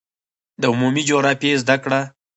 [0.61, 2.01] د عمومي جغرافیې زده کړه